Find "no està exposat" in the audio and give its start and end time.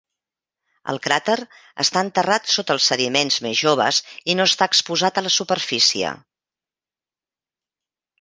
4.39-5.21